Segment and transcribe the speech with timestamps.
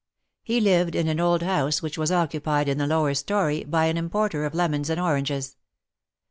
[0.41, 3.97] He lived in an old house which was occupied in the lower story by an
[3.97, 5.57] importer of lemons and oranges.